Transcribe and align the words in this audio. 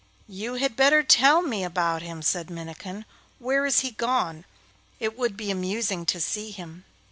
'You 0.27 0.55
had 0.55 0.75
better 0.75 1.03
tell 1.03 1.43
me 1.43 1.63
about 1.63 2.01
him,' 2.01 2.23
said 2.23 2.49
Minnikin. 2.49 3.05
'Where 3.37 3.67
is 3.67 3.81
he 3.81 3.91
gone? 3.91 4.45
It 4.99 5.15
would 5.15 5.37
be 5.37 5.51
amusing 5.51 6.07
to 6.07 6.19
see 6.19 6.49
him. 6.49 6.85